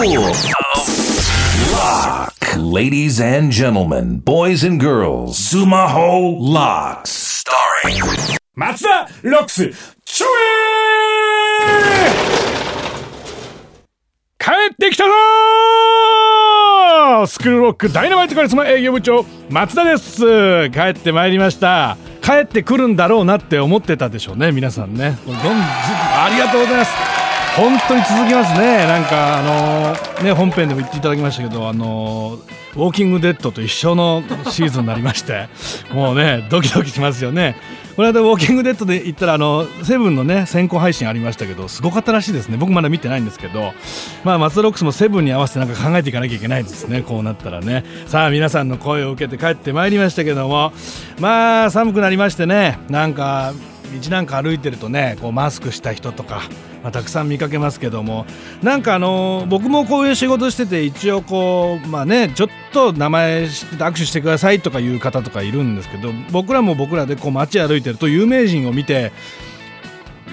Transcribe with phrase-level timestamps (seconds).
[0.00, 0.16] Lock.
[2.56, 7.44] Ladies and gentlemen, boys and girls, Sumaho Locks.
[7.44, 9.70] Starring 松田ロックス
[10.06, 10.26] ちょ
[11.66, 12.08] え
[14.38, 15.10] 帰ってきたぞ!
[17.24, 20.70] ースクールロックダイナマイトカリスマ営業部長松田です。
[20.70, 21.98] 帰ってまいりました。
[22.22, 25.18] 帰ってくるんだろうなって思ってたでしょうね皆さんね。
[25.26, 27.19] どんずありがとうございます。
[27.56, 28.86] 本当に続きますね。
[28.86, 35.48] なんかあのーね本編でも言っていただきましたけどあのーウォーキングデッドと一緒のシーズンになりまして
[35.92, 37.56] もうねドキドキしますよね。
[37.96, 42.56] この間ウォーキングデッドで言ったらあのセブンのね先行配信ありましたけどすごかったらしいですね。
[42.56, 43.74] 僕まだ見てないんですけど
[44.24, 47.02] まあ松田ロックスもセブンに合わせてなんか考えていかなきゃいけないですね。
[47.02, 47.84] こうなったらね。
[48.06, 50.72] さあ皆さんの声を受けて帰ってまいりましたけども
[51.18, 52.78] まあ寒くなりましてね。
[52.88, 53.52] なんか
[54.00, 56.42] 道なんか歩いてるとねこうマスクした人とか、
[56.82, 58.26] まあ、たくさん見かけますけども
[58.62, 69.12] なんかあの僕もこういう仕事してて一応こうまあねちょっと名前知ってて握手してくださいとかいう方とかいるんですけど僕らも僕らでこう街歩いてると有名人を見て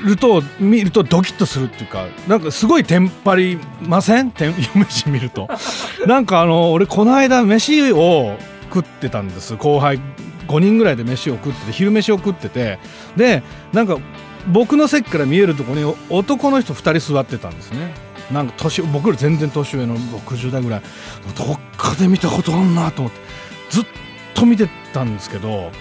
[0.05, 4.31] ると見るとドキッとするっていうかなんかすごいテンパりません？
[4.39, 5.47] 有名人見ると。
[6.05, 8.37] なんかあの俺この間飯を
[8.71, 9.55] 食ってたんです。
[9.55, 9.99] 後輩
[10.47, 12.79] 5人ぐらいで飯を食ってて昼飯を食ってて
[13.15, 13.97] でなんか
[14.51, 17.93] 僕の席から見えるところに男の人2人座ってたんですね。
[18.31, 20.81] なんか年僕より全然年上の60代ぐらい。
[21.37, 23.19] どっかで見たことあんなと思って。
[23.69, 23.85] ずっ
[24.33, 25.71] と見てたんですけど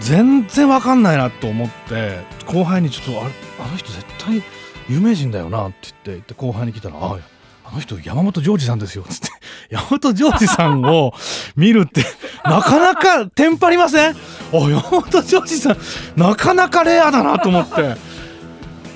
[0.00, 4.42] 全然わかんないなと思って後輩にちょっとあれあの人絶対
[4.88, 7.18] 有名人だよなって言って後輩に来たら「あ
[7.64, 9.28] あの人山本譲二さんですよ」つって
[9.70, 11.12] 山本譲二さんを
[11.56, 12.04] 見るって
[12.48, 14.10] なかなかテンパりません？
[14.10, 14.14] あ
[14.52, 15.76] 山本譲二さん
[16.16, 17.96] なかなかレアだなと思って。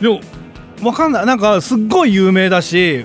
[0.01, 0.21] でも
[0.83, 1.27] わかんない。
[1.27, 3.05] なんかすっごい有名だし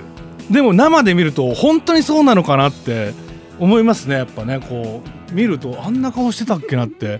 [0.49, 3.13] でも生で見ると本当にそうなのかなって
[3.59, 4.59] 思いますねやっぱね。
[4.59, 7.19] こう見るとあんな顔してたっけなって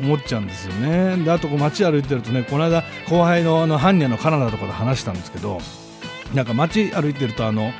[0.00, 1.16] 思っちゃうんですよね。
[1.24, 5.58] であとこう街歩いてるとねこの間後輩のあの般若のカナダとかで話したんですけど
[6.34, 7.72] なんか街歩いてるとあの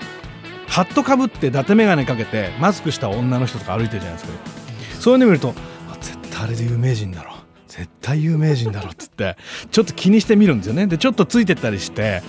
[0.66, 4.65] ハットかぶって伊達眼鏡かけてマスクした女の人とか歩いてるじゃないですか。
[5.06, 5.54] そういうの見ると
[6.00, 7.30] 絶対あれで有名人だろ。
[7.68, 9.36] 絶対有名人だろっつって
[9.70, 10.88] ちょっと気にしてみるんですよね。
[10.88, 12.22] でちょっとついてったりして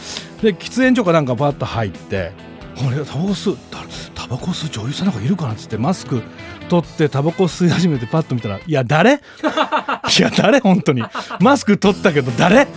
[0.43, 2.33] で喫煙所かなんかパッと入って
[2.75, 3.57] あれタバコ吸う
[4.13, 6.21] タバコ吸う女優さんなんかいるかなっつってマスク
[6.69, 9.13] 取ってタバコ吸い始めてパッと見たらいや誰？
[9.13, 9.17] い
[10.21, 10.59] や 誰？
[10.59, 11.03] 本当に。
[11.39, 12.67] マスク取ったけど誰？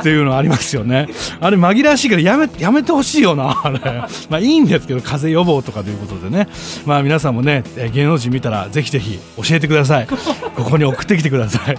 [0.00, 1.08] っていうのありますよね。
[1.40, 3.80] あれ紛らわしいからやめやめてほしいよなあれ。
[4.28, 6.48] まあいいんですけど風邪予防とかということでね。
[6.86, 10.06] まあ皆さんもねえ芸能人見たらぜひぜひ教えてください。
[10.06, 10.16] こ
[10.64, 11.76] こに送ってきてください。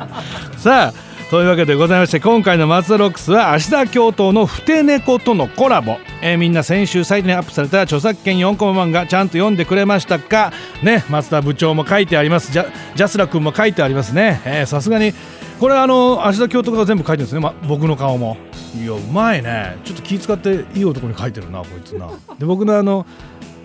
[0.57, 10.53] さあというわけでございまして今回の「松田ロックス」は芦田教頭の「ふて猫」とのコラボ、えーみんな先週サイトにアップされた著作権4コマ漫画ちゃんと読んでくれましたか？
[10.83, 12.51] ね松田部長も書いてあります。
[12.51, 14.65] ジャジャスラ君も書いてありますね。
[14.67, 15.13] さすがに。
[15.59, 18.37] これあの芦田教頭が全部書いてるんですね、ま、僕の顔も。
[18.79, 19.77] いやうまいね。
[19.83, 22.07] ちょっと気使っていい男に書いてるなこいつな。
[22.37, 23.05] で僕のあの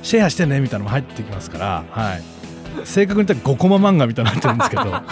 [0.02, 2.22] シェアしてねみたいなのも入ってきますからはい。
[2.84, 5.02] 正確に言ったら5コマ漫画みたいになってるんですけど、はい、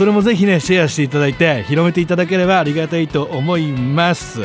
[0.00, 4.40] それもぜひねシェアしていただいて広めていただければありがたいと思います。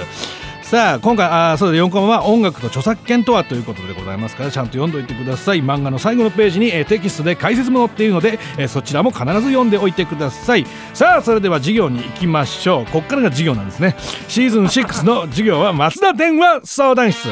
[0.61, 5.63] さあ今回あそうだ4コマは音楽と著作権とはということでございますからちゃんと読んどいてください。
[5.63, 10.65] 漫画の最後のページに、えーテキストで解説も載っているので、えーそちらも必ず読んでおいてください。
[10.93, 12.85] さあそれでは授業に行きましょう。
[12.87, 13.95] ここからが授業なんですね。
[14.27, 17.29] シーズン6の授業は松田電話相談室。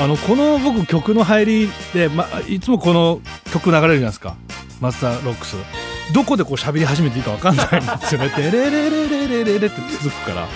[0.00, 3.20] あのこの僕曲の入りで、ま、いつもこの
[3.52, 4.36] 曲流れるじゃないですか。
[4.80, 5.56] マスターロックス。
[6.14, 7.70] どこでこう喋り始めていいか分かんないん
[8.00, 10.46] ですよね「テレレレレレレレ」って続くから。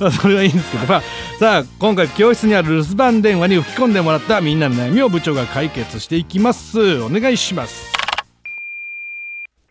[0.00, 1.00] ま あそれはいいんですけど、まあ、
[1.38, 7.02] さあ今回教室にある留守番電話に吹き込んでもらったみんなの悩みを部長が解決していきます。
[7.02, 7.92] お願いします、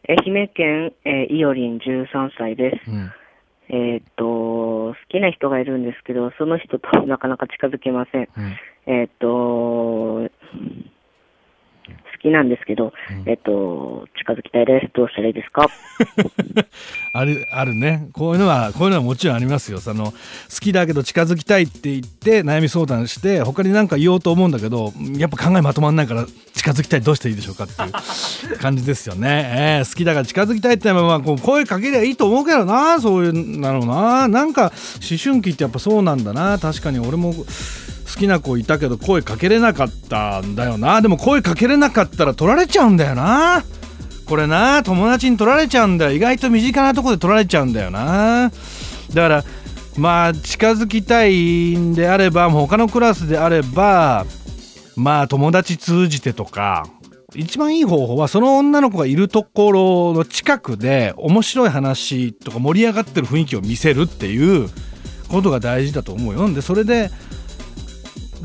[0.08, 2.92] 愛媛県、えー、いおりん13歳です。
[2.92, 3.12] うん。
[3.74, 8.28] えーっと、好きな人がいるんですけど、その人となかなか近づけません。
[8.38, 8.56] うん。
[8.86, 10.11] えーっと、好
[12.22, 12.94] きなんですけど、
[13.26, 14.88] えーっと、近づきたいです。
[14.96, 15.68] どうしたらいいですか？
[17.14, 18.08] あるあるね。
[18.14, 19.80] こういうのはこういうのはもちろんありますよ。
[19.80, 20.14] その好
[20.60, 34.28] きだけど近づきたいって言って悩み相談して他に何か言おうと思うんだけどやっぱ考えまとまんないから近づきたいどうしていいでしょうかっていう感じですよね、 えー好きだから近づきたいってまあこう声かけりゃいいと思うけどなそういうなのな。
[34.28, 34.72] なんか
[35.02, 36.58] 思春期ってやっぱそうなんだな。
[36.60, 37.34] 確かに俺も
[38.12, 41.02] 好きな子いたけど声かけれなかったんだよな。
[41.02, 43.64] でも声かけれなかったら取られちゃうんだよな。
[44.26, 46.12] これな友達に取られちゃうんだよ。
[46.12, 48.52] 意外と身近なとこで取られちゃうんだよな。
[49.14, 49.44] だから
[49.98, 54.26] まあ近づきたいんであれば他のクラスであれば
[54.96, 56.86] まあ友達通じてとか
[57.36, 64.70] 一番いい方法はその女の子がいるところの近くで面白い話とか盛り上がってる雰囲気を見せるっていう
[65.30, 66.54] ことが大事だと思うよ。
[66.54, 67.10] でそれで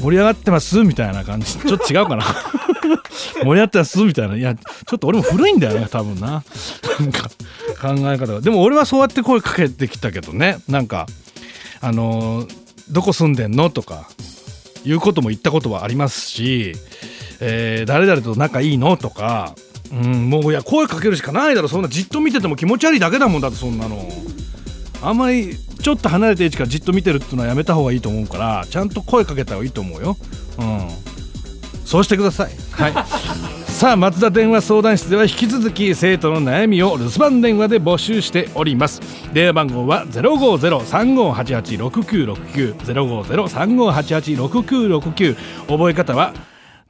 [0.00, 1.58] 盛り上がってますみたいな感じ。
[1.58, 2.24] ちょっと違うかな。
[3.42, 4.36] 盛り上がってますみたいな。
[4.36, 6.44] いやちょっと俺も古いんだよね多分な。
[7.00, 7.30] なんか
[7.80, 8.40] 考え方が。
[8.40, 10.58] でも俺はそうやって声かけてきたけどね。
[10.68, 11.06] なんか
[11.80, 12.46] あの
[12.90, 14.08] どこ住んでんのとか
[14.84, 16.74] いうことも言ったことはありますし、
[17.40, 19.54] えー誰々と仲いいのとか、
[19.90, 21.68] うん、もういや声かけるしかないだろ。
[21.68, 24.08] そんなじっと見てても気持ち悪いだけだもんだってそんなの。
[25.02, 30.16] あんまりちょっと離れて位置からじっと見てるっていうのはやめた方がいいと思うからちゃんと声かけた方がいいと思うよ。
[30.58, 30.88] うん。
[31.84, 32.50] そうしてください。
[32.72, 32.94] はい。
[33.70, 39.00] さあ松田電話相談室では引き続き生徒の悩みを留守番電話で募集しております。
[39.32, 45.36] 電話番号は050-3588-6969 050-3588-6969
[45.68, 46.34] 覚え方は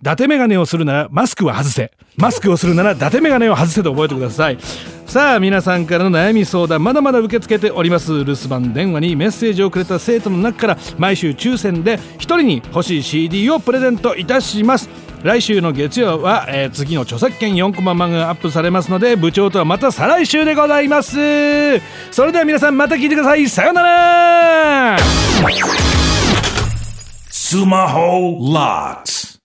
[0.03, 1.91] 伊達メガネをするならマスクは外せ。
[2.17, 4.59] マスクをするなら伊達メガネを外せと覚えてください。
[5.07, 8.25] さあ皆さんからの悩み相談まだまだ受け付けております。
[8.25, 14.91] 留守番電話にメッセージをくれた生徒の中から毎週抽選で1人に欲しい CD をプレゼントいたします。
[15.23, 21.15] 来週の月曜は、えー次の著作権4コマ漫画がアップされますので部長とはまた再来週でございます。
[22.11, 23.49] それでは皆さんまた聞いてください。
[23.49, 24.99] さようなら。
[27.31, 29.16] Sumaho Locks.